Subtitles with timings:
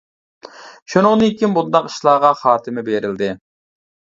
[0.93, 3.29] شۇنىڭدىن كېيىن بۇنداق ئىشلارغا خاتىمە بېرىلدى.